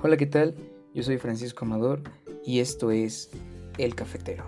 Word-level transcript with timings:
Hola, 0.00 0.16
¿qué 0.16 0.26
tal? 0.26 0.54
Yo 0.94 1.02
soy 1.02 1.18
Francisco 1.18 1.64
Amador 1.64 2.02
y 2.44 2.60
esto 2.60 2.92
es 2.92 3.30
El 3.78 3.96
Cafetero. 3.96 4.44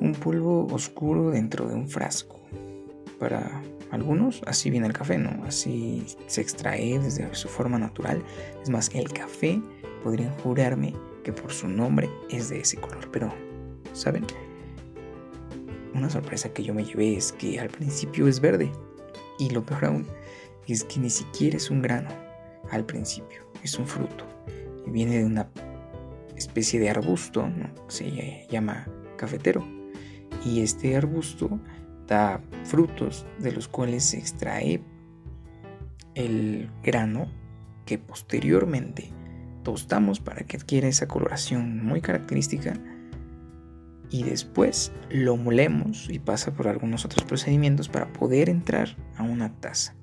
Un 0.00 0.16
polvo 0.20 0.66
oscuro 0.72 1.30
dentro 1.30 1.68
de 1.68 1.76
un 1.76 1.88
frasco. 1.88 2.40
Para 3.20 3.62
algunos 3.92 4.42
así 4.44 4.70
viene 4.70 4.88
el 4.88 4.92
café, 4.92 5.16
¿no? 5.16 5.44
Así 5.44 6.04
se 6.26 6.40
extrae 6.40 6.98
desde 6.98 7.32
su 7.36 7.46
forma 7.46 7.78
natural. 7.78 8.20
Es 8.60 8.68
más, 8.68 8.92
el 8.92 9.12
café 9.12 9.62
podrían 10.02 10.36
jurarme 10.38 10.92
que 11.22 11.32
por 11.32 11.52
su 11.52 11.68
nombre 11.68 12.10
es 12.30 12.48
de 12.48 12.58
ese 12.58 12.78
color, 12.78 13.08
pero, 13.12 13.32
¿saben? 13.92 14.26
Una 15.96 16.10
sorpresa 16.10 16.52
que 16.52 16.62
yo 16.62 16.74
me 16.74 16.84
llevé 16.84 17.16
es 17.16 17.32
que 17.32 17.58
al 17.58 17.70
principio 17.70 18.28
es 18.28 18.40
verde. 18.40 18.70
Y 19.38 19.48
lo 19.48 19.64
peor 19.64 19.86
aún 19.86 20.06
es 20.68 20.84
que 20.84 21.00
ni 21.00 21.08
siquiera 21.08 21.56
es 21.56 21.70
un 21.70 21.80
grano 21.80 22.10
al 22.70 22.84
principio, 22.84 23.50
es 23.62 23.78
un 23.78 23.86
fruto. 23.86 24.26
Y 24.86 24.90
viene 24.90 25.18
de 25.18 25.24
una 25.24 25.48
especie 26.36 26.78
de 26.78 26.90
arbusto, 26.90 27.48
se 27.88 28.46
llama 28.50 28.86
cafetero. 29.16 29.66
Y 30.44 30.60
este 30.60 30.96
arbusto 30.96 31.58
da 32.06 32.42
frutos 32.64 33.26
de 33.38 33.52
los 33.52 33.66
cuales 33.66 34.04
se 34.04 34.18
extrae 34.18 34.82
el 36.14 36.70
grano 36.82 37.32
que 37.86 37.96
posteriormente 37.98 39.10
tostamos 39.62 40.20
para 40.20 40.44
que 40.44 40.58
adquiera 40.58 40.88
esa 40.88 41.08
coloración 41.08 41.84
muy 41.84 42.02
característica 42.02 42.74
y 44.10 44.22
después 44.22 44.92
lo 45.10 45.36
molemos 45.36 46.08
y 46.10 46.18
pasa 46.18 46.52
por 46.52 46.68
algunos 46.68 47.04
otros 47.04 47.24
procedimientos 47.24 47.88
para 47.88 48.12
poder 48.12 48.48
entrar 48.48 48.96
a 49.16 49.22
una 49.22 49.52
taza. 49.60 49.94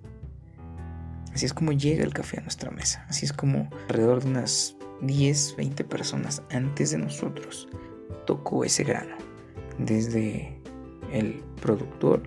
Así 1.33 1.45
es 1.45 1.53
como 1.53 1.71
llega 1.71 2.03
el 2.03 2.13
café 2.13 2.39
a 2.39 2.41
nuestra 2.41 2.69
mesa. 2.69 3.05
Así 3.09 3.25
es 3.25 3.33
como 3.33 3.69
alrededor 3.87 4.23
de 4.23 4.29
unas 4.29 4.75
10, 5.01 5.55
20 5.57 5.83
personas 5.83 6.43
antes 6.51 6.91
de 6.91 6.99
nosotros 6.99 7.67
tocó 8.25 8.63
ese 8.63 8.83
grano. 8.83 9.15
Desde 9.79 10.59
el 11.11 11.43
productor 11.61 12.23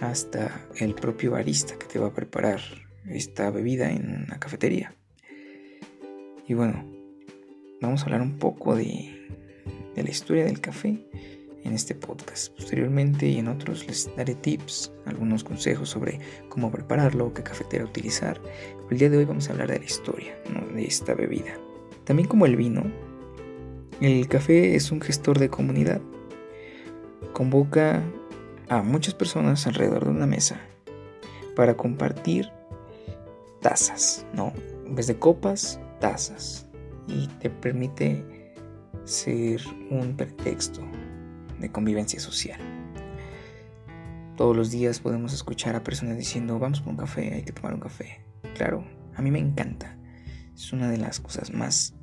hasta 0.00 0.66
el 0.76 0.94
propio 0.94 1.32
barista 1.32 1.78
que 1.78 1.86
te 1.86 1.98
va 1.98 2.08
a 2.08 2.12
preparar 2.12 2.60
esta 3.08 3.50
bebida 3.50 3.90
en 3.90 4.24
una 4.26 4.38
cafetería. 4.38 4.94
Y 6.46 6.54
bueno, 6.54 6.84
vamos 7.80 8.02
a 8.02 8.04
hablar 8.06 8.22
un 8.22 8.38
poco 8.38 8.74
de, 8.74 9.28
de 9.94 10.02
la 10.02 10.10
historia 10.10 10.44
del 10.44 10.60
café 10.60 10.98
en 11.66 11.72
este 11.72 11.94
podcast. 11.94 12.54
Posteriormente 12.54 13.26
y 13.26 13.38
en 13.38 13.48
otros 13.48 13.86
les 13.86 14.10
daré 14.16 14.34
tips, 14.34 14.92
algunos 15.04 15.42
consejos 15.44 15.88
sobre 15.88 16.20
cómo 16.48 16.70
prepararlo, 16.70 17.34
qué 17.34 17.42
cafetera 17.42 17.84
utilizar. 17.84 18.40
el 18.90 18.98
día 18.98 19.10
de 19.10 19.18
hoy 19.18 19.24
vamos 19.24 19.48
a 19.48 19.52
hablar 19.52 19.70
de 19.70 19.78
la 19.78 19.84
historia 19.84 20.38
de 20.74 20.84
esta 20.84 21.14
bebida. 21.14 21.58
También 22.04 22.28
como 22.28 22.46
el 22.46 22.56
vino, 22.56 22.84
el 24.00 24.28
café 24.28 24.76
es 24.76 24.92
un 24.92 25.00
gestor 25.00 25.38
de 25.38 25.48
comunidad. 25.48 26.00
Convoca 27.32 28.02
a 28.68 28.82
muchas 28.82 29.14
personas 29.14 29.66
alrededor 29.66 30.04
de 30.04 30.10
una 30.10 30.26
mesa 30.26 30.60
para 31.56 31.76
compartir 31.76 32.50
tazas, 33.60 34.26
¿no? 34.32 34.52
En 34.84 34.94
vez 34.94 35.06
de 35.08 35.18
copas, 35.18 35.80
tazas 35.98 36.66
y 37.08 37.26
te 37.40 37.50
permite 37.50 38.35
ser 39.06 39.62
un 39.88 40.16
pretexto 40.16 40.82
de 41.60 41.70
convivencia 41.70 42.20
social. 42.20 42.60
Todos 44.36 44.54
los 44.54 44.70
días 44.70 45.00
podemos 45.00 45.32
escuchar 45.32 45.76
a 45.76 45.84
personas 45.84 46.18
diciendo, 46.18 46.58
vamos 46.58 46.80
por 46.80 46.90
un 46.90 46.98
café, 46.98 47.34
hay 47.34 47.42
que 47.42 47.52
tomar 47.52 47.72
un 47.72 47.80
café. 47.80 48.20
Claro, 48.54 48.84
a 49.14 49.22
mí 49.22 49.30
me 49.30 49.38
encanta. 49.38 49.96
Es 50.54 50.72
una 50.72 50.90
de 50.90 50.98
las 50.98 51.20
cosas 51.20 51.52
más 51.52 51.94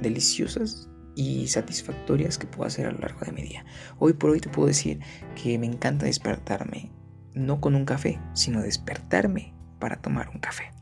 deliciosas 0.00 0.88
y 1.14 1.46
satisfactorias 1.48 2.38
que 2.38 2.46
puedo 2.46 2.66
hacer 2.66 2.86
a 2.86 2.92
lo 2.92 2.98
largo 2.98 3.20
de 3.26 3.32
mi 3.32 3.42
día. 3.42 3.64
Hoy 3.98 4.14
por 4.14 4.30
hoy 4.30 4.40
te 4.40 4.48
puedo 4.48 4.68
decir 4.68 5.00
que 5.40 5.58
me 5.58 5.66
encanta 5.66 6.06
despertarme, 6.06 6.90
no 7.34 7.60
con 7.60 7.74
un 7.74 7.84
café, 7.84 8.18
sino 8.32 8.62
despertarme 8.62 9.54
para 9.78 10.00
tomar 10.00 10.30
un 10.30 10.40
café. 10.40 10.72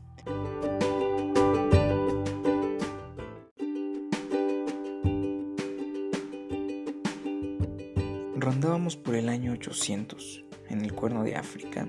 Rondábamos 8.61 8.95
por 8.95 9.15
el 9.15 9.27
año 9.27 9.53
800 9.53 10.45
en 10.69 10.81
el 10.81 10.93
cuerno 10.93 11.23
de 11.23 11.35
África, 11.35 11.87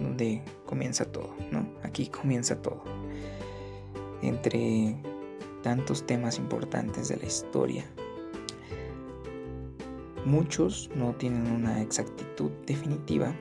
donde 0.00 0.42
comienza 0.66 1.04
todo, 1.04 1.32
¿no? 1.52 1.72
Aquí 1.84 2.08
comienza 2.08 2.60
todo. 2.60 2.82
Entre 4.20 4.96
tantos 5.62 6.04
temas 6.08 6.38
importantes 6.38 7.08
de 7.08 7.18
la 7.18 7.24
historia, 7.24 7.84
muchos 10.24 10.90
no 10.96 11.14
tienen 11.14 11.52
una 11.52 11.82
exactitud 11.82 12.50
definitiva 12.66 13.32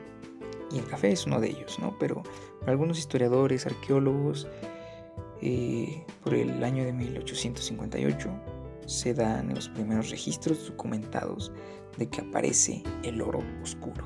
y 0.72 0.78
el 0.78 0.86
café 0.86 1.12
es 1.14 1.26
uno 1.26 1.42
de 1.42 1.50
ellos, 1.50 1.80
¿no? 1.80 1.98
Pero 1.98 2.22
algunos 2.68 3.00
historiadores, 3.00 3.66
arqueólogos, 3.66 4.48
eh, 5.42 6.04
por 6.24 6.36
el 6.36 6.64
año 6.64 6.86
de 6.86 6.94
1858 6.94 8.30
se 8.88 9.14
dan 9.14 9.54
los 9.54 9.68
primeros 9.68 10.10
registros 10.10 10.66
documentados 10.66 11.52
de 11.98 12.08
que 12.08 12.22
aparece 12.22 12.84
el 13.04 13.22
oro 13.22 13.44
oscuro. 13.62 14.06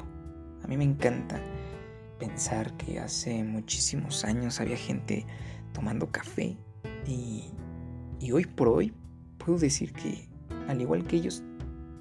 A 0.64 0.68
mí 0.68 0.76
me 0.76 0.84
encanta 0.84 1.42
pensar 2.20 2.76
que 2.78 3.00
hace 3.00 3.44
muchísimos 3.44 4.26
años 4.26 4.60
había 4.60 4.78
gente 4.78 5.26
tomando 5.72 6.12
café 6.12 6.58
y, 7.08 7.52
hoy 8.32 8.46
por 8.46 8.70
hoy 8.70 8.94
puedo 9.38 9.58
decir 9.60 9.94
que 9.94 10.28
al 10.68 10.82
igual 10.82 11.06
que 11.06 11.18
ellos 11.18 11.44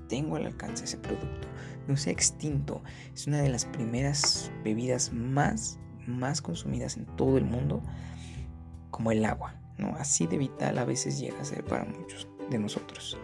tengo 0.08 0.36
al 0.36 0.46
alcance 0.46 0.84
ese 0.84 0.96
producto. 0.96 1.48
No 1.86 1.96
se 1.96 2.10
extinto. 2.10 2.82
Es 3.14 3.26
una 3.26 3.42
de 3.42 3.48
las 3.48 3.64
primeras 3.64 4.50
bebidas 4.64 5.12
más, 5.12 5.78
más 6.06 6.40
consumidas 6.40 6.96
en 6.96 7.06
todo 7.16 7.36
el 7.36 7.44
mundo, 7.44 7.82
como 8.90 9.12
el 9.12 9.24
agua. 9.24 9.54
¿no? 9.78 9.94
Así 9.96 10.26
de 10.26 10.38
vital 10.38 10.78
a 10.78 10.84
veces 10.84 11.18
llega 11.18 11.40
a 11.40 11.44
ser 11.44 11.64
para 11.64 11.84
muchos 11.84 12.28
de 12.50 12.58
nosotros. 12.58 13.18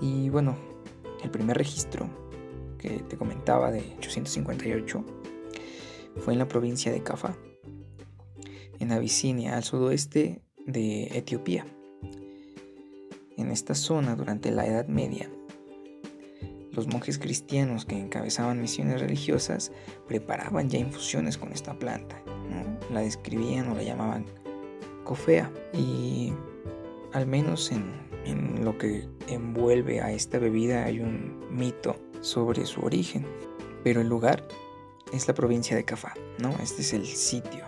Y 0.00 0.30
bueno, 0.30 0.56
el 1.22 1.30
primer 1.30 1.58
registro 1.58 2.08
que 2.78 3.00
te 3.00 3.16
comentaba 3.16 3.70
de 3.70 3.80
858 3.98 5.04
fue 6.16 6.32
en 6.32 6.38
la 6.38 6.48
provincia 6.48 6.90
de 6.92 7.02
Cafá, 7.02 7.36
en 8.78 8.92
Abisinia, 8.92 9.56
al 9.56 9.64
sudoeste 9.64 10.42
de 10.66 11.04
Etiopía. 11.16 11.66
En 13.36 13.50
esta 13.50 13.74
zona, 13.74 14.14
durante 14.14 14.50
la 14.50 14.66
Edad 14.66 14.86
Media, 14.88 15.30
los 16.72 16.86
monjes 16.86 17.18
cristianos 17.18 17.84
que 17.84 17.98
encabezaban 17.98 18.60
misiones 18.60 19.00
religiosas 19.00 19.72
preparaban 20.08 20.70
ya 20.70 20.78
infusiones 20.78 21.36
con 21.36 21.52
esta 21.52 21.78
planta. 21.78 22.22
La 22.90 23.00
describían 23.00 23.68
o 23.68 23.74
la 23.74 23.82
llamaban 23.82 24.24
cofea. 25.04 25.50
Y 25.72 26.32
al 27.12 27.26
menos 27.26 27.70
en 27.72 28.64
lo 28.64 28.78
que 28.78 29.08
envuelve 29.28 30.00
a 30.00 30.12
esta 30.12 30.38
bebida 30.38 30.84
hay 30.84 31.00
un 31.00 31.40
mito 31.50 31.96
sobre 32.20 32.64
su 32.66 32.80
origen, 32.80 33.26
pero 33.82 34.00
el 34.00 34.08
lugar 34.08 34.46
es 35.12 35.28
la 35.28 35.34
provincia 35.34 35.76
de 35.76 35.84
Cafá, 35.84 36.14
¿no? 36.38 36.50
Este 36.62 36.82
es 36.82 36.92
el 36.92 37.06
sitio, 37.06 37.64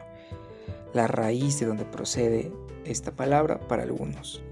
la 0.92 1.06
raíz 1.06 1.60
de 1.60 1.66
donde 1.66 1.84
procede 1.84 2.52
esta 2.84 3.14
palabra 3.14 3.58
para 3.60 3.82
algunos. 3.82 4.42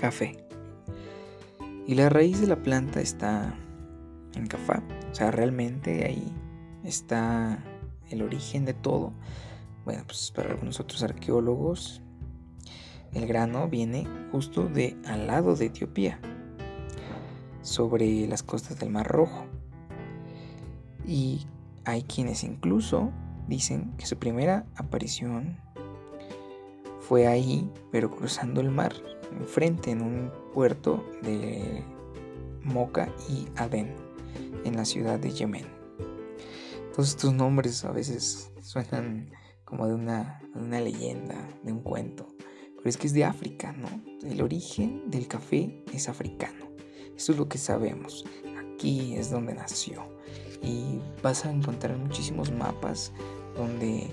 Café. 0.00 0.44
Y 1.86 1.94
la 1.94 2.08
raíz 2.08 2.40
de 2.40 2.46
la 2.46 2.62
planta 2.62 3.00
está 3.00 3.54
en 4.34 4.46
Cafá, 4.46 4.82
o 5.10 5.14
sea, 5.14 5.30
realmente 5.30 6.04
ahí 6.04 6.32
está 6.84 7.64
el 8.10 8.22
origen 8.22 8.64
de 8.64 8.74
todo. 8.74 9.12
Bueno, 9.84 10.02
pues 10.06 10.32
para 10.34 10.50
algunos 10.50 10.80
otros 10.80 11.02
arqueólogos 11.02 12.02
el 13.18 13.26
grano 13.26 13.68
viene 13.68 14.06
justo 14.32 14.66
de 14.66 14.96
al 15.06 15.26
lado 15.26 15.56
de 15.56 15.66
Etiopía, 15.66 16.20
sobre 17.62 18.26
las 18.26 18.42
costas 18.42 18.78
del 18.78 18.90
Mar 18.90 19.06
Rojo. 19.06 19.44
Y 21.06 21.46
hay 21.84 22.02
quienes 22.02 22.44
incluso 22.44 23.10
dicen 23.46 23.92
que 23.96 24.06
su 24.06 24.16
primera 24.16 24.66
aparición 24.76 25.58
fue 27.00 27.26
ahí, 27.26 27.70
pero 27.90 28.10
cruzando 28.10 28.60
el 28.60 28.70
mar, 28.70 28.92
enfrente 29.38 29.90
en 29.90 30.02
un 30.02 30.30
puerto 30.52 31.04
de 31.22 31.82
Moca 32.62 33.10
y 33.28 33.48
Adén, 33.56 33.94
en 34.64 34.76
la 34.76 34.84
ciudad 34.84 35.18
de 35.18 35.30
Yemen. 35.30 35.66
Todos 36.92 37.10
estos 37.10 37.32
nombres 37.32 37.84
a 37.84 37.92
veces 37.92 38.52
suenan 38.60 39.30
como 39.64 39.84
una, 39.84 40.40
de 40.54 40.60
una 40.60 40.80
leyenda, 40.80 41.36
de 41.62 41.72
un 41.72 41.80
cuento. 41.80 42.28
Es 42.88 42.96
que 42.96 43.06
es 43.06 43.12
de 43.12 43.24
África, 43.24 43.72
¿no? 43.72 43.88
El 44.26 44.40
origen 44.40 45.10
del 45.10 45.28
café 45.28 45.84
es 45.92 46.08
africano. 46.08 46.68
Eso 47.14 47.32
es 47.32 47.38
lo 47.38 47.46
que 47.46 47.58
sabemos. 47.58 48.24
Aquí 48.74 49.14
es 49.14 49.30
donde 49.30 49.52
nació. 49.54 50.02
y 50.62 50.98
vas 51.22 51.44
a 51.44 51.52
encontrar 51.52 51.96
muchísimos 51.98 52.50
mapas 52.50 53.12
donde 53.56 54.08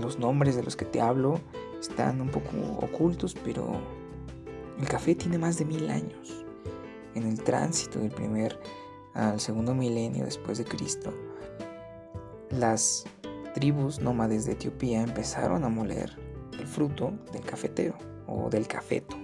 los 0.00 0.18
nombres 0.18 0.56
de 0.56 0.62
los 0.62 0.76
que 0.76 0.84
te 0.84 1.00
hablo 1.00 1.40
están 1.78 2.20
un 2.20 2.28
poco 2.28 2.50
ocultos, 2.80 3.36
pero 3.44 3.70
el 4.80 4.88
café 4.88 5.14
tiene 5.14 5.38
más 5.38 5.58
de 5.58 5.66
mil 5.66 5.90
años. 5.90 6.44
En 7.14 7.26
el 7.26 7.40
tránsito 7.42 7.98
del 7.98 8.10
primer 8.10 8.58
al 9.14 9.40
segundo 9.40 9.74
milenio 9.74 10.24
después 10.24 10.58
de 10.58 10.64
Cristo, 10.64 11.12
las 12.50 13.04
tribus 13.54 14.00
nómades 14.00 14.46
de 14.46 14.52
Etiopía 14.52 15.02
empezaron 15.02 15.64
a 15.64 15.68
moler 15.68 16.29
fruto 16.66 17.12
del 17.32 17.42
cafetero 17.42 17.96
o 18.26 18.50
del 18.50 18.66
cafeto. 18.66 19.16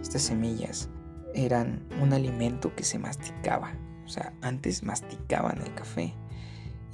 Estas 0.00 0.22
semillas 0.22 0.88
eran 1.34 1.86
un 2.00 2.12
alimento 2.12 2.74
que 2.74 2.84
se 2.84 2.98
masticaba, 2.98 3.72
o 4.04 4.08
sea, 4.08 4.32
antes 4.40 4.82
masticaban 4.82 5.60
el 5.60 5.74
café 5.74 6.14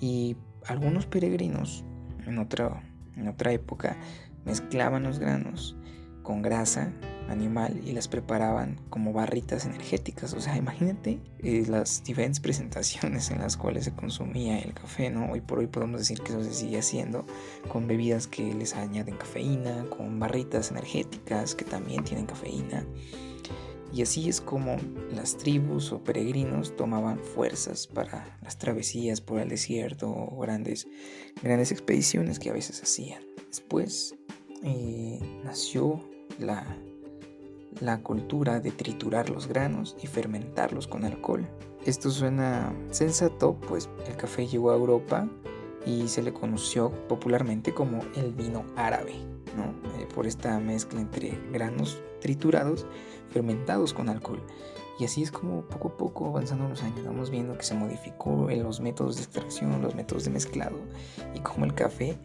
y 0.01 0.37
algunos 0.67 1.07
peregrinos 1.07 1.85
en 2.27 2.39
otra, 2.39 2.83
en 3.17 3.29
otra 3.29 3.53
época 3.53 3.97
mezclaban 4.45 5.05
los 5.05 5.19
granos 5.19 5.77
con 6.23 6.43
grasa 6.43 6.93
animal 7.29 7.81
y 7.85 7.93
las 7.93 8.09
preparaban 8.09 8.81
como 8.91 9.13
barritas 9.13 9.65
energéticas. 9.67 10.33
O 10.35 10.41
sea, 10.41 10.57
imagínate 10.57 11.21
eh, 11.39 11.65
las 11.69 12.05
diferentes 12.05 12.41
presentaciones 12.41 13.31
en 13.31 13.39
las 13.39 13.57
cuales 13.57 13.85
se 13.85 13.93
consumía 13.93 14.59
el 14.59 14.75
café, 14.75 15.11
¿no? 15.11 15.31
Hoy 15.31 15.41
por 15.41 15.59
hoy 15.59 15.67
podemos 15.67 16.01
decir 16.01 16.21
que 16.21 16.33
eso 16.33 16.45
se 16.45 16.55
sigue 16.55 16.79
haciendo 16.79 17.27
con 17.69 17.87
bebidas 17.87 18.27
que 18.27 18.55
les 18.55 18.75
añaden 18.75 19.17
cafeína, 19.17 19.85
con 19.97 20.19
barritas 20.19 20.71
energéticas 20.71 21.55
que 21.55 21.65
también 21.65 22.05
tienen 22.05 22.27
cafeína. 22.27 22.87
Y 23.95 24.03
así 24.03 24.29
es 24.29 24.41
como 24.41 24.77
las 25.13 25.37
tribus 25.37 25.93
o 25.93 26.03
peregrinos 26.03 26.75
tomaban 26.75 27.21
fuerzas 27.21 27.87
para 27.87 28.39
las 28.43 28.59
travesías 28.59 29.21
por 29.21 29.41
el 29.41 29.49
desierto 29.49 30.11
o 30.11 30.37
grandes, 30.41 30.89
grandes 31.41 31.71
expediciones 31.71 32.41
que 32.41 32.51
a 32.51 32.53
veces 32.55 32.83
hacían. 32.83 33.23
Después 33.47 34.17
eh, 34.65 35.21
nació 35.45 36.01
la, 36.41 36.77
la 37.81 38.01
cultura 38.01 38.61
de 38.61 38.71
triturar 38.71 39.31
los 39.31 39.47
granos 39.47 39.97
y 40.03 40.07
fermentarlos 40.07 40.87
con 40.87 41.05
alcohol. 41.05 41.47
Esto 41.85 42.11
suena 42.11 42.73
sensato, 42.91 43.57
pues 43.69 43.89
el 44.07 44.17
café 44.17 44.47
llegó 44.47 44.71
a 44.71 44.77
Europa 44.77 45.29
y 45.87 46.09
se 46.09 46.23
le 46.23 46.33
conoció 46.33 46.91
popularmente 47.09 47.75
como 47.75 48.01
el 48.17 48.33
vino 48.33 48.65
árabe, 48.77 49.15
¿no? 49.57 49.65
Eh, 50.01 50.07
por 50.15 50.27
esta 50.27 50.59
mezcla 50.59 51.01
entre 51.01 51.39
granos 51.53 52.01
triturados 52.21 52.87
fermentados 53.31 53.93
con 53.93 54.09
alcohol. 54.09 54.41
Y 54.99 55.05
así 55.05 55.23
es 55.23 55.33
como 55.33 55.63
poco 55.63 55.89
a 55.89 55.97
poco 55.97 56.27
avanzando 56.29 56.69
los 56.69 56.83
años 56.83 57.05
vamos 57.05 57.29
viendo 57.29 57.59
que 57.59 57.65
se 57.65 57.75
modificó 57.75 58.49
en 58.49 58.63
los 58.63 58.81
métodos 58.81 59.17
de 59.17 59.23
extracción, 59.23 59.83
los 59.83 59.95
métodos 59.95 60.25
de 60.25 60.31
mezclado 60.31 60.77
y 61.35 61.41
como 61.41 61.65
el 61.65 61.75
café 61.75 62.17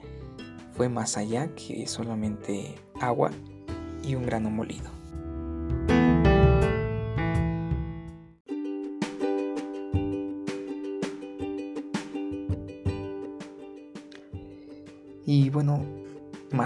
fue 0.74 0.88
más 0.88 1.18
allá 1.18 1.54
que 1.56 1.88
solamente 1.88 2.76
agua 3.02 3.32
y 4.04 4.16
un 4.16 4.26
grano 4.26 4.50
molido. 4.52 4.99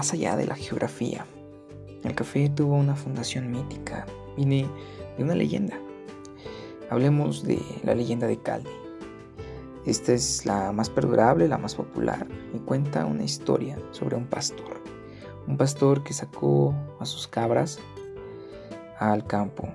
Más 0.04 0.12
allá 0.12 0.36
de 0.36 0.46
la 0.46 0.54
geografía, 0.54 1.24
el 2.02 2.14
café 2.14 2.50
tuvo 2.50 2.74
una 2.74 2.94
fundación 2.94 3.50
mítica, 3.50 4.04
viene 4.36 4.68
de 5.16 5.24
una 5.24 5.34
leyenda. 5.34 5.78
Hablemos 6.90 7.42
de 7.42 7.58
la 7.84 7.94
leyenda 7.94 8.26
de 8.26 8.36
Caldi. 8.36 8.68
Esta 9.86 10.12
es 10.12 10.44
la 10.44 10.72
más 10.72 10.90
perdurable, 10.90 11.48
la 11.48 11.56
más 11.56 11.74
popular, 11.74 12.26
y 12.52 12.58
cuenta 12.58 13.06
una 13.06 13.24
historia 13.24 13.78
sobre 13.92 14.16
un 14.16 14.26
pastor. 14.26 14.82
Un 15.46 15.56
pastor 15.56 16.04
que 16.04 16.12
sacó 16.12 16.74
a 17.00 17.06
sus 17.06 17.26
cabras 17.26 17.78
al 18.98 19.26
campo. 19.26 19.70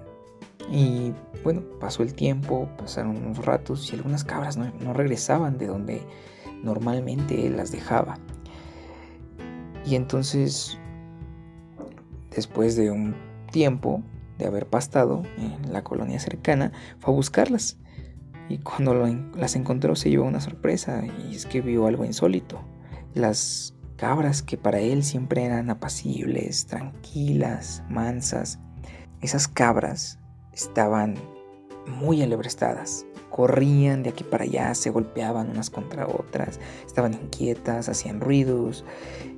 Y 0.71 1.11
bueno, 1.43 1.63
pasó 1.79 2.03
el 2.03 2.13
tiempo, 2.13 2.69
pasaron 2.77 3.17
unos 3.17 3.43
ratos 3.43 3.91
y 3.91 3.95
algunas 3.95 4.23
cabras 4.23 4.57
no, 4.57 4.93
regresaban 4.93 5.57
de 5.57 5.65
donde 5.65 6.03
normalmente 6.61 7.49
las 7.49 7.71
dejaba. 7.71 8.19
Y 9.85 9.95
entonces, 9.95 10.77
después 12.35 12.75
de 12.75 12.91
un 12.91 13.15
tiempo 13.51 14.01
de 14.37 14.47
haber 14.47 14.67
pastado 14.67 15.23
en 15.37 15.73
la 15.73 15.83
colonia 15.83 16.19
cercana, 16.19 16.71
fue 16.99 17.13
a 17.13 17.15
buscarlas. 17.15 17.77
Y 18.47 18.57
cuando 18.59 18.93
las 19.35 19.55
encontró 19.55 19.95
se 19.95 20.09
llevó 20.09 20.25
una 20.25 20.41
sorpresa 20.41 21.03
y 21.05 21.35
es 21.35 21.45
que 21.45 21.61
vio 21.61 21.85
algo 21.85 22.05
insólito. 22.05 22.59
Las 23.13 23.75
cabras 23.95 24.41
que 24.41 24.57
para 24.57 24.79
él 24.79 25.03
siempre 25.03 25.43
eran 25.43 25.69
apacibles, 25.69 26.65
tranquilas, 26.65 27.83
mansas, 27.89 28.59
esas 29.21 29.47
cabras 29.47 30.19
estaban 30.53 31.15
muy 31.85 32.21
alebrestadas. 32.21 33.05
Corrían 33.39 34.03
de 34.03 34.09
aquí 34.09 34.25
para 34.25 34.44
allá, 34.44 34.75
se 34.75 34.89
golpeaban 34.89 35.51
unas 35.51 35.69
contra 35.69 36.06
otras, 36.06 36.59
estaban 36.86 37.13
inquietas, 37.13 37.88
hacían 37.88 38.19
ruidos. 38.19 38.83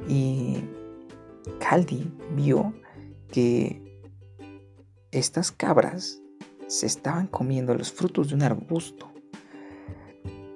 Y 0.09 0.63
Caldi 1.59 2.11
vio 2.35 2.73
que 3.31 4.01
estas 5.11 5.51
cabras 5.51 6.19
se 6.65 6.87
estaban 6.87 7.27
comiendo 7.27 7.75
los 7.75 7.91
frutos 7.91 8.29
de 8.29 8.33
un 8.33 8.41
arbusto, 8.41 9.11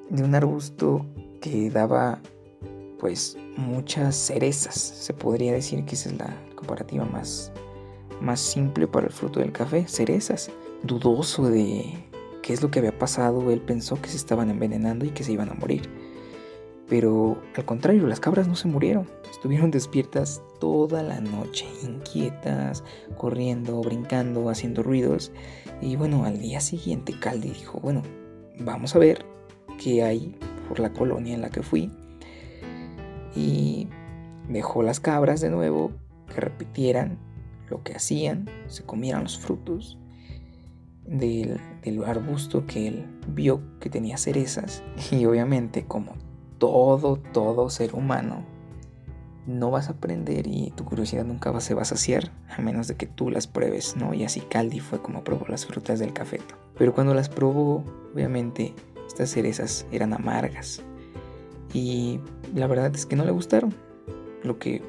de 0.10 0.24
un 0.24 0.34
arbusto 0.34 1.06
que 1.40 1.70
daba 1.70 2.20
pues 2.98 3.38
muchas 3.58 4.16
cerezas, 4.16 4.74
se 4.74 5.14
podría 5.14 5.54
decir 5.54 5.86
que 5.86 5.94
esa 5.94 6.10
es 6.10 6.18
la 6.18 6.36
comparativa 6.56 7.06
más, 7.06 7.52
más 8.20 8.40
simple 8.40 8.88
para 8.88 9.06
el 9.06 9.14
fruto 9.14 9.40
del 9.40 9.52
café, 9.52 9.88
cerezas, 9.88 10.50
dudoso 10.82 11.48
de 11.48 12.10
qué 12.46 12.54
es 12.54 12.62
lo 12.62 12.70
que 12.70 12.78
había 12.78 12.96
pasado, 12.96 13.50
él 13.50 13.60
pensó 13.60 14.00
que 14.00 14.08
se 14.08 14.18
estaban 14.18 14.52
envenenando 14.52 15.04
y 15.04 15.10
que 15.10 15.24
se 15.24 15.32
iban 15.32 15.50
a 15.50 15.56
morir. 15.56 15.90
Pero 16.88 17.42
al 17.56 17.66
contrario, 17.66 18.06
las 18.06 18.20
cabras 18.20 18.48
no 18.48 18.56
se 18.56 18.68
murieron, 18.68 19.10
estuvieron 19.32 19.72
despiertas 19.72 20.44
toda 20.60 21.02
la 21.02 21.20
noche, 21.22 21.66
inquietas, 21.82 22.84
corriendo, 23.18 23.82
brincando, 23.82 24.48
haciendo 24.52 24.84
ruidos. 24.84 25.32
Y 25.82 25.96
bueno, 25.96 26.24
al 26.24 26.40
día 26.40 26.60
siguiente 26.62 27.20
Caldi 27.20 27.50
dijo, 27.50 27.80
bueno, 27.80 28.04
vamos 28.60 28.96
a 28.96 29.00
ver 29.00 29.26
qué 29.84 30.04
hay 30.04 30.38
por 30.70 30.80
la 30.80 30.94
colonia 30.94 31.34
en 31.34 31.42
la 31.42 31.50
que 31.50 31.64
fui. 31.64 31.92
Y 33.36 33.88
dejó 34.50 34.84
las 34.84 35.00
cabras 35.00 35.42
de 35.42 35.50
nuevo 35.50 35.94
que 36.28 36.42
repitieran 36.42 37.18
lo 37.72 37.82
que 37.82 37.96
hacían, 37.96 38.48
se 38.68 38.84
comieran 38.84 39.24
los 39.24 39.40
frutos 39.40 39.98
del, 41.86 42.04
arbusto 42.04 42.66
que 42.66 42.88
él 42.88 43.06
vio 43.28 43.62
que 43.80 43.90
tenía 43.90 44.18
cerezas 44.18 44.84
y 45.12 45.26
obviamente 45.26 45.86
como 45.86 46.14
todo, 46.58 47.18
todo 47.18 47.70
ser 47.70 47.94
humano, 47.94 48.46
no 49.46 49.70
vas 49.70 49.90
a 49.90 49.94
aprender 49.94 50.48
y 50.48 50.72
tu 50.76 50.86
curiosidad 50.86 51.26
nunca 51.26 51.58
se 51.60 51.74
va 51.74 51.84
a 51.84 51.86
saciar 51.86 52.32
a 52.50 52.62
menos 52.62 52.88
de 52.88 52.96
que 52.96 53.06
tú 53.06 53.30
las 53.30 53.46
pruebes, 53.46 53.96
¿no? 53.96 54.14
Y 54.14 54.24
así 54.24 54.40
Caldi 54.42 54.80
fue 54.80 55.02
como 55.02 55.24
probó 55.24 55.46
las 55.48 55.66
frutas 55.66 56.00
del 56.00 56.14
cafeto. 56.14 56.56
Pero 56.78 56.94
cuando 56.94 57.14
las 57.14 57.30
probó, 57.30 57.84
obviamente, 58.14 58.74
estas 59.08 59.30
cerezas 59.30 59.86
eran 59.92 60.14
amargas. 60.14 60.82
Y 61.74 62.20
la 62.56 62.66
verdad 62.66 62.94
es 62.96 63.06
que 63.06 63.16
no 63.16 63.26
le 63.26 63.32
gustaron. 63.32 63.74
Lo 64.44 64.58
que 64.58 64.82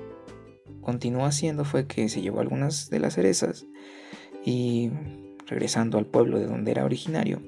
continuó 0.80 1.26
haciendo 1.26 1.64
fue 1.64 1.86
que 1.86 2.08
se 2.08 2.22
llevó 2.22 2.40
algunas 2.40 2.88
de 2.88 3.00
las 3.00 3.14
cerezas 3.14 3.66
y 4.44 4.90
regresando 5.46 5.98
al 5.98 6.06
pueblo 6.06 6.38
de 6.38 6.46
donde 6.46 6.70
era 6.70 6.84
originario, 6.84 7.40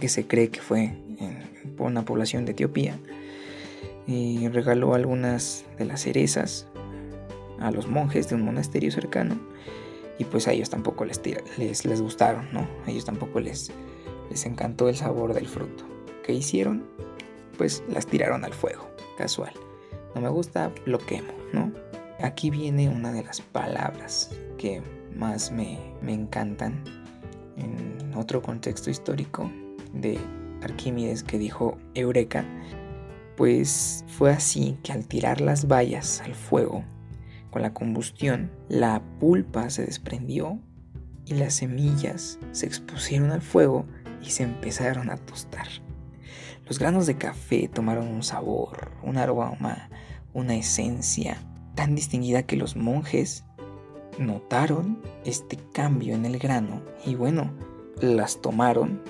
que 0.00 0.08
se 0.08 0.26
cree 0.26 0.50
que 0.50 0.60
fue 0.60 0.84
en 1.18 1.38
una 1.78 2.04
población 2.04 2.44
de 2.44 2.52
Etiopía, 2.52 2.98
y 4.06 4.48
regaló 4.48 4.94
algunas 4.94 5.64
de 5.78 5.84
las 5.84 6.02
cerezas 6.02 6.66
a 7.60 7.70
los 7.70 7.86
monjes 7.86 8.28
de 8.28 8.34
un 8.34 8.42
monasterio 8.42 8.90
cercano 8.90 9.38
y 10.18 10.24
pues 10.24 10.48
a 10.48 10.52
ellos 10.52 10.70
tampoco 10.70 11.04
les, 11.04 11.20
les, 11.56 11.84
les 11.84 12.02
gustaron, 12.02 12.48
¿no? 12.52 12.66
A 12.86 12.90
ellos 12.90 13.04
tampoco 13.04 13.40
les, 13.40 13.70
les 14.30 14.44
encantó 14.46 14.88
el 14.88 14.96
sabor 14.96 15.34
del 15.34 15.46
fruto. 15.46 15.84
¿Qué 16.24 16.32
hicieron? 16.32 16.84
Pues 17.56 17.82
las 17.88 18.06
tiraron 18.06 18.44
al 18.44 18.52
fuego, 18.52 18.88
casual. 19.16 19.52
No 20.14 20.20
me 20.20 20.28
gusta, 20.28 20.72
lo 20.84 20.98
quemo, 20.98 21.32
¿no? 21.52 21.72
Aquí 22.20 22.50
viene 22.50 22.88
una 22.88 23.12
de 23.12 23.24
las 23.24 23.40
palabras 23.40 24.30
que 24.58 24.82
más 25.16 25.50
me, 25.50 25.78
me 26.00 26.12
encantan 26.12 26.82
en 27.56 28.12
otro 28.14 28.42
contexto 28.42 28.90
histórico 28.90 29.50
de 29.92 30.18
Arquímedes 30.62 31.22
que 31.22 31.38
dijo 31.38 31.78
Eureka, 31.94 32.44
pues 33.36 34.04
fue 34.08 34.30
así 34.30 34.78
que 34.82 34.92
al 34.92 35.06
tirar 35.06 35.40
las 35.40 35.66
bayas 35.66 36.20
al 36.20 36.34
fuego, 36.34 36.84
con 37.50 37.62
la 37.62 37.74
combustión, 37.74 38.50
la 38.68 39.02
pulpa 39.18 39.68
se 39.70 39.84
desprendió 39.84 40.58
y 41.26 41.34
las 41.34 41.54
semillas 41.54 42.38
se 42.52 42.66
expusieron 42.66 43.30
al 43.30 43.42
fuego 43.42 43.86
y 44.22 44.30
se 44.30 44.44
empezaron 44.44 45.10
a 45.10 45.16
tostar. 45.16 45.66
Los 46.66 46.78
granos 46.78 47.06
de 47.06 47.16
café 47.16 47.68
tomaron 47.68 48.08
un 48.08 48.22
sabor, 48.22 48.92
un 49.02 49.18
aroma, 49.18 49.90
una 50.32 50.54
esencia 50.54 51.36
tan 51.74 51.94
distinguida 51.94 52.44
que 52.44 52.56
los 52.56 52.76
monjes 52.76 53.44
notaron 54.18 55.00
este 55.24 55.58
cambio 55.72 56.14
en 56.14 56.24
el 56.24 56.38
grano 56.38 56.82
y 57.04 57.14
bueno, 57.14 57.52
las 58.00 58.40
tomaron 58.40 59.02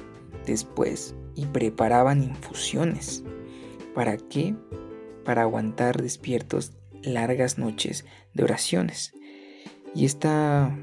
después 0.47 1.15
y 1.35 1.47
preparaban 1.47 2.23
infusiones. 2.23 3.25
¿Para 3.95 4.17
qué? 4.17 4.55
Para 5.25 5.43
aguantar 5.43 6.01
despiertos 6.03 6.73
largas 7.03 7.59
noches 7.59 8.05
de 8.35 8.45
oraciones. 8.45 9.13
Y 9.95 10.05
esta 10.05 10.77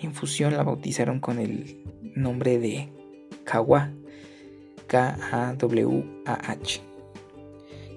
infusión 0.00 0.56
la 0.56 0.62
bautizaron 0.62 1.20
con 1.20 1.38
el 1.38 1.84
nombre 2.14 2.58
de 2.58 2.90
Kawa, 3.44 3.90
K-A-W-A-H, 4.86 6.80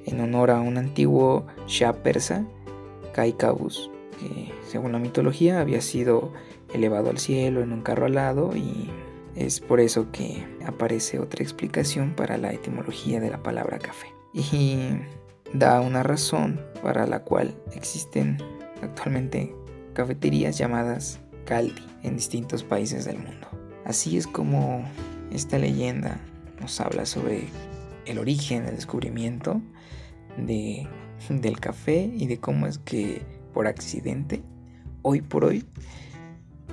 en 0.06 0.20
honor 0.20 0.52
a 0.52 0.60
un 0.60 0.78
antiguo 0.78 1.46
Shah 1.68 2.04
persa, 2.04 2.46
Kaikabus, 3.14 3.90
que 4.20 4.52
según 4.66 4.92
la 4.92 5.00
mitología 5.00 5.60
había 5.60 5.82
sido 5.82 6.34
elevado 6.74 7.10
al 7.10 7.18
cielo 7.18 7.62
en 7.62 7.72
un 7.72 7.82
carro 7.82 8.06
alado 8.06 8.56
y 8.56 8.90
es 9.36 9.60
por 9.60 9.80
eso 9.80 10.12
que 10.12 10.44
aparece 10.66 11.20
otra 11.20 11.44
explicación 11.44 12.14
para 12.16 12.38
la 12.38 12.52
etimología 12.52 13.20
de 13.20 13.30
la 13.30 13.44
palabra 13.44 13.80
café. 13.80 14.08
Y 14.34 14.78
da 15.54 15.82
una 15.82 16.04
razón 16.04 16.60
para 16.82 17.06
la 17.06 17.24
cual 17.24 17.56
existen 17.74 18.38
actualmente 18.82 19.56
cafeterías 19.94 20.58
llamadas 20.58 21.20
Caldi 21.46 21.86
en 22.04 22.16
distintos 22.16 22.64
países 22.64 23.06
del 23.06 23.18
mundo. 23.20 23.48
Así 23.86 24.18
es 24.18 24.28
como 24.28 24.84
esta 25.32 25.58
leyenda 25.58 26.20
nos 26.60 26.80
habla 26.82 27.06
sobre 27.06 27.46
el 28.06 28.20
origen, 28.20 28.66
el 28.66 28.76
descubrimiento 28.76 29.62
de, 30.38 30.88
del 31.30 31.60
café 31.60 32.12
y 32.14 32.28
de 32.28 32.40
cómo 32.40 32.68
es 32.68 32.78
que 32.80 33.22
por 33.58 33.66
accidente, 33.66 34.44
hoy 35.02 35.20
por 35.20 35.44
hoy, 35.44 35.66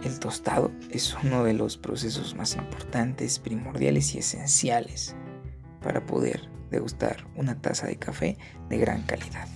el 0.05 0.19
tostado 0.19 0.71
es 0.91 1.17
uno 1.25 1.43
de 1.43 1.55
los 1.55 1.79
procesos 1.79 2.35
más 2.35 2.57
importantes, 2.57 3.39
primordiales 3.39 4.15
y 4.15 4.19
esenciales 4.19 5.17
para 5.81 6.05
poder 6.05 6.47
degustar 6.71 7.27
una 7.37 7.59
taza 7.59 7.87
de 7.87 7.97
café 7.97 8.37
de 8.69 8.77
gran 8.77 9.01
calidad. 9.05 9.49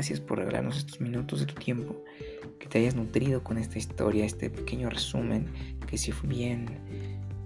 Gracias 0.00 0.18
por 0.18 0.38
regalarnos 0.38 0.78
estos 0.78 0.98
minutos 1.02 1.40
de 1.40 1.44
tu 1.44 1.56
tiempo, 1.56 1.94
que 2.58 2.66
te 2.68 2.78
hayas 2.78 2.94
nutrido 2.94 3.44
con 3.44 3.58
esta 3.58 3.76
historia, 3.76 4.24
este 4.24 4.48
pequeño 4.48 4.88
resumen, 4.88 5.44
que 5.86 5.98
si 5.98 6.10
bien 6.22 6.70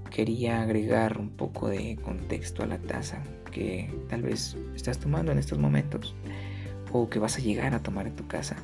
quería 0.08 0.62
agregar 0.62 1.18
un 1.18 1.30
poco 1.30 1.66
de 1.66 1.96
contexto 1.96 2.62
a 2.62 2.66
la 2.66 2.78
taza 2.78 3.24
que 3.50 3.92
tal 4.08 4.22
vez 4.22 4.56
estás 4.76 5.00
tomando 5.00 5.32
en 5.32 5.38
estos 5.38 5.58
momentos 5.58 6.14
o 6.92 7.10
que 7.10 7.18
vas 7.18 7.38
a 7.38 7.40
llegar 7.40 7.74
a 7.74 7.82
tomar 7.82 8.06
en 8.06 8.14
tu 8.14 8.28
casa. 8.28 8.54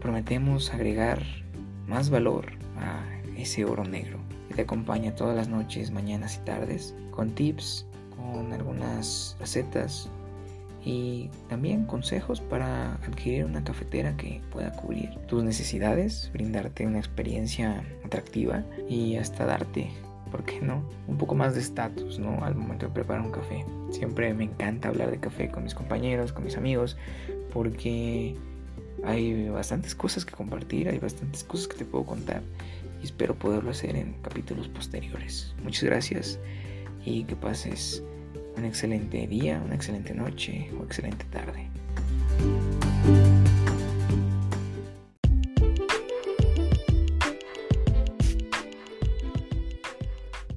Prometemos 0.00 0.72
agregar 0.72 1.22
más 1.86 2.08
valor 2.08 2.46
a 2.78 3.04
ese 3.36 3.66
oro 3.66 3.84
negro 3.84 4.18
que 4.48 4.54
te 4.54 4.62
acompaña 4.62 5.14
todas 5.14 5.36
las 5.36 5.48
noches, 5.48 5.90
mañanas 5.90 6.40
y 6.40 6.46
tardes, 6.46 6.94
con 7.10 7.34
tips, 7.34 7.84
con 8.16 8.54
algunas 8.54 9.36
recetas 9.38 10.10
y 10.88 11.28
también 11.50 11.84
consejos 11.84 12.40
para 12.40 12.94
adquirir 12.94 13.44
una 13.44 13.62
cafetera 13.62 14.16
que 14.16 14.40
pueda 14.50 14.72
cubrir 14.72 15.10
tus 15.26 15.44
necesidades, 15.44 16.30
brindarte 16.32 16.86
una 16.86 16.96
experiencia 16.96 17.84
atractiva 18.06 18.64
y 18.88 19.16
hasta 19.16 19.44
darte 19.44 19.90
¿por 20.30 20.44
qué 20.44 20.62
no? 20.62 20.82
Un 21.06 21.18
poco 21.18 21.34
más 21.34 21.54
de 21.54 21.60
estatus, 21.60 22.18
¿no? 22.18 22.42
Al 22.42 22.54
momento 22.54 22.86
de 22.86 22.92
preparar 22.92 23.22
un 23.22 23.32
café. 23.32 23.66
Siempre 23.90 24.32
me 24.32 24.44
encanta 24.44 24.88
hablar 24.88 25.10
de 25.10 25.20
café 25.20 25.50
con 25.50 25.64
mis 25.64 25.74
compañeros, 25.74 26.32
con 26.32 26.44
mis 26.44 26.56
amigos, 26.56 26.96
porque 27.52 28.34
hay 29.04 29.46
bastantes 29.50 29.94
cosas 29.94 30.24
que 30.24 30.32
compartir, 30.32 30.88
hay 30.88 30.98
bastantes 30.98 31.44
cosas 31.44 31.68
que 31.68 31.76
te 31.76 31.84
puedo 31.84 32.06
contar 32.06 32.40
y 33.02 33.04
espero 33.04 33.34
poderlo 33.34 33.72
hacer 33.72 33.94
en 33.94 34.14
capítulos 34.22 34.68
posteriores. 34.68 35.54
Muchas 35.62 35.84
gracias 35.84 36.38
y 37.04 37.24
que 37.24 37.36
pases 37.36 38.02
un 38.58 38.64
excelente 38.64 39.26
día, 39.26 39.62
una 39.64 39.76
excelente 39.76 40.12
noche 40.12 40.70
o 40.78 40.84
excelente 40.84 41.24
tarde. 41.26 41.70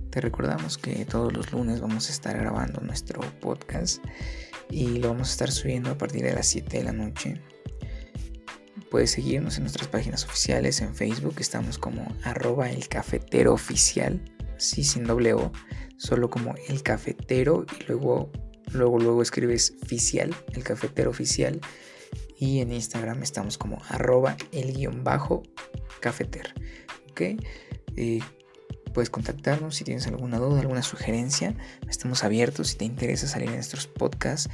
Te 0.09 0.19
recordamos 0.19 0.77
que 0.77 1.05
todos 1.05 1.31
los 1.31 1.53
lunes 1.53 1.79
vamos 1.79 2.09
a 2.09 2.11
estar 2.11 2.37
grabando 2.37 2.81
nuestro 2.81 3.21
podcast 3.39 4.03
y 4.69 4.97
lo 4.97 5.09
vamos 5.09 5.29
a 5.29 5.31
estar 5.31 5.51
subiendo 5.51 5.91
a 5.91 5.97
partir 5.97 6.23
de 6.23 6.33
las 6.33 6.47
7 6.47 6.79
de 6.79 6.83
la 6.83 6.91
noche. 6.91 7.41
Puedes 8.89 9.11
seguirnos 9.11 9.55
en 9.57 9.63
nuestras 9.63 9.87
páginas 9.87 10.25
oficiales 10.25 10.81
en 10.81 10.95
Facebook, 10.95 11.35
estamos 11.37 11.77
como 11.77 12.13
arroba 12.23 12.69
el 12.69 12.89
cafetero 12.89 13.53
oficial, 13.53 14.19
sí 14.61 14.83
sin 14.83 15.03
doble 15.03 15.33
O, 15.33 15.51
solo 15.97 16.29
como 16.29 16.55
el 16.67 16.83
cafetero 16.83 17.65
y 17.79 17.83
luego, 17.85 18.31
luego, 18.71 18.99
luego 18.99 19.21
escribes 19.21 19.73
oficial, 19.83 20.33
el 20.53 20.63
cafetero 20.63 21.09
oficial. 21.09 21.59
Y 22.37 22.59
en 22.59 22.71
Instagram 22.71 23.21
estamos 23.21 23.57
como 23.57 23.81
arroba 23.89 24.35
el 24.51 24.73
guion 24.73 25.03
bajo 25.03 25.43
cafeter. 25.99 26.53
¿Ok? 27.11 27.21
Eh, 27.97 28.19
Puedes 28.93 29.09
contactarnos 29.09 29.75
si 29.75 29.83
tienes 29.83 30.07
alguna 30.07 30.37
duda, 30.37 30.59
alguna 30.59 30.81
sugerencia. 30.81 31.55
Estamos 31.87 32.23
abiertos 32.23 32.69
si 32.69 32.77
te 32.77 32.85
interesa 32.85 33.27
salir 33.27 33.47
en 33.47 33.55
nuestros 33.55 33.87
podcasts. 33.87 34.49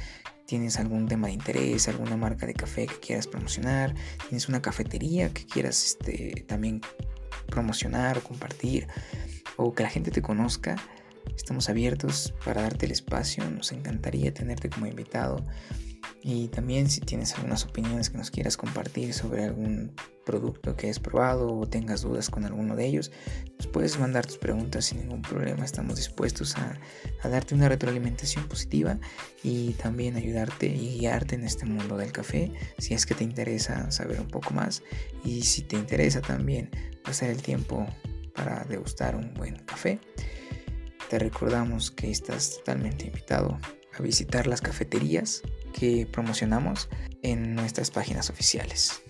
Tienes 0.46 0.78
algún 0.78 1.08
tema 1.08 1.26
de 1.26 1.34
interés, 1.34 1.88
alguna 1.88 2.16
marca 2.16 2.46
de 2.46 2.54
café 2.54 2.86
que 2.86 2.98
quieras 3.00 3.26
promocionar, 3.26 3.94
tienes 4.28 4.48
una 4.48 4.62
cafetería 4.62 5.28
que 5.30 5.44
quieras 5.44 5.84
este, 5.84 6.44
también 6.48 6.80
promocionar 7.48 8.16
o 8.16 8.22
compartir, 8.22 8.86
o 9.58 9.74
que 9.74 9.82
la 9.82 9.90
gente 9.90 10.10
te 10.10 10.22
conozca. 10.22 10.76
Estamos 11.36 11.68
abiertos 11.68 12.32
para 12.44 12.62
darte 12.62 12.86
el 12.86 12.92
espacio. 12.92 13.44
Nos 13.50 13.72
encantaría 13.72 14.32
tenerte 14.32 14.70
como 14.70 14.86
invitado. 14.86 15.44
Y 16.22 16.48
también 16.48 16.88
si 16.88 17.00
tienes 17.00 17.34
algunas 17.34 17.64
opiniones 17.64 18.08
que 18.08 18.18
nos 18.18 18.30
quieras 18.30 18.56
compartir 18.56 19.12
sobre 19.12 19.44
algún 19.44 19.92
producto 20.24 20.76
que 20.76 20.90
has 20.90 20.98
probado 20.98 21.56
o 21.56 21.66
tengas 21.66 22.02
dudas 22.02 22.30
con 22.30 22.44
alguno 22.44 22.76
de 22.76 22.86
ellos, 22.86 23.10
nos 23.56 23.66
puedes 23.66 23.98
mandar 23.98 24.26
tus 24.26 24.38
preguntas 24.38 24.86
sin 24.86 25.00
ningún 25.00 25.22
problema. 25.22 25.64
Estamos 25.64 25.96
dispuestos 25.96 26.56
a, 26.56 26.78
darte 27.28 27.54
una 27.54 27.68
retroalimentación 27.68 28.46
positiva 28.46 28.98
y 29.42 29.72
también 29.74 30.16
ayudarte 30.16 30.66
y 30.66 30.98
guiarte 30.98 31.34
en 31.34 31.44
este 31.44 31.66
mundo 31.66 31.96
del 31.96 32.12
café 32.12 32.52
si 32.78 32.94
es 32.94 33.06
que 33.06 33.14
te 33.14 33.24
interesa 33.24 33.90
saber 33.90 34.20
un 34.20 34.28
poco 34.28 34.54
más 34.54 34.82
y 35.24 35.42
si 35.42 35.62
te 35.62 35.76
interesa 35.76 36.20
también 36.20 36.70
pasar 37.04 37.30
el 37.30 37.42
tiempo 37.42 37.86
para 38.38 38.64
degustar 38.64 39.16
un 39.16 39.34
buen 39.34 39.56
café. 39.64 39.98
Te 41.10 41.18
recordamos 41.18 41.90
que 41.90 42.10
estás 42.10 42.58
totalmente 42.58 43.06
invitado 43.06 43.58
a 43.98 44.02
visitar 44.02 44.46
las 44.46 44.60
cafeterías 44.60 45.42
que 45.72 46.06
promocionamos 46.10 46.88
en 47.22 47.56
nuestras 47.56 47.90
páginas 47.90 48.30
oficiales. 48.30 49.02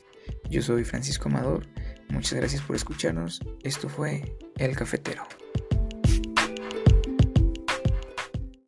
Yo 0.49 0.63
soy 0.63 0.85
Francisco 0.85 1.29
Amador, 1.29 1.67
muchas 2.09 2.35
gracias 2.35 2.63
por 2.63 2.75
escucharnos, 2.75 3.41
esto 3.63 3.89
fue 3.89 4.37
El 4.57 4.75
Cafetero. 4.75 5.25